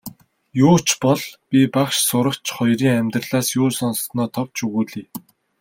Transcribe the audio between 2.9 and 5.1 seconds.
амьдралаас юу сонссоноо товч өгүүлье.